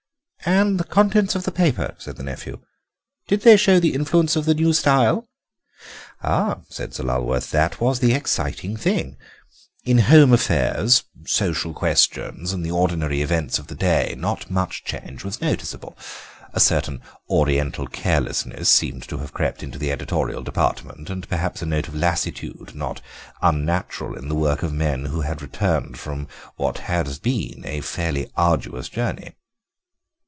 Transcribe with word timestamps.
"And 0.43 0.79
the 0.79 0.83
contents 0.85 1.35
of 1.35 1.43
the 1.43 1.51
paper," 1.51 1.93
said 1.99 2.15
the 2.17 2.23
nephew, 2.23 2.61
"did 3.27 3.41
they 3.41 3.57
show 3.57 3.79
the 3.79 3.93
influence 3.93 4.35
of 4.35 4.45
the 4.45 4.55
new 4.55 4.73
style?" 4.73 5.29
"Ah!" 6.23 6.61
said 6.67 6.95
Sir 6.95 7.03
Lulworth, 7.03 7.51
"that 7.51 7.79
was 7.79 7.99
the 7.99 8.15
exciting 8.15 8.75
thing. 8.75 9.17
In 9.85 9.99
home 9.99 10.33
affairs, 10.33 11.03
social 11.27 11.75
questions, 11.75 12.53
and 12.53 12.65
the 12.65 12.71
ordinary 12.71 13.21
events 13.21 13.59
of 13.59 13.67
the 13.67 13.75
day 13.75 14.15
not 14.17 14.49
much 14.49 14.83
change 14.83 15.23
was 15.23 15.41
noticeable. 15.41 15.95
A 16.53 16.59
certain 16.59 17.01
Oriental 17.29 17.85
carelessness 17.85 18.67
seemed 18.67 19.07
to 19.09 19.19
have 19.19 19.33
crept 19.35 19.61
into 19.61 19.77
the 19.77 19.91
editorial 19.91 20.41
department, 20.41 21.11
and 21.11 21.29
perhaps 21.29 21.61
a 21.61 21.67
note 21.67 21.87
of 21.87 21.93
lassitude 21.93 22.73
not 22.73 22.99
unnatural 23.43 24.17
in 24.17 24.27
the 24.27 24.33
work 24.35 24.63
of 24.63 24.73
men 24.73 25.05
who 25.05 25.21
had 25.21 25.39
returned 25.43 25.99
from 25.99 26.27
what 26.55 26.79
had 26.79 27.21
been 27.21 27.63
a 27.63 27.81
fairly 27.81 28.27
arduous 28.35 28.89
journey. 28.89 29.35